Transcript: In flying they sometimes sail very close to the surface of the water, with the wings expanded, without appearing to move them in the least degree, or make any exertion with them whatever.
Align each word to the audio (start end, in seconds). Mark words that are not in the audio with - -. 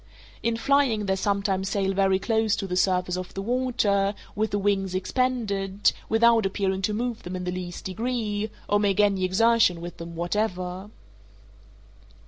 In 0.41 0.57
flying 0.57 1.05
they 1.05 1.15
sometimes 1.15 1.69
sail 1.69 1.93
very 1.93 2.17
close 2.17 2.55
to 2.55 2.65
the 2.65 2.75
surface 2.75 3.15
of 3.17 3.35
the 3.35 3.41
water, 3.43 4.15
with 4.35 4.49
the 4.49 4.57
wings 4.57 4.95
expanded, 4.95 5.91
without 6.09 6.43
appearing 6.43 6.81
to 6.81 6.93
move 6.95 7.21
them 7.21 7.35
in 7.35 7.43
the 7.43 7.51
least 7.51 7.85
degree, 7.85 8.49
or 8.67 8.79
make 8.79 8.99
any 8.99 9.23
exertion 9.23 9.79
with 9.79 9.97
them 9.97 10.15
whatever. 10.15 10.89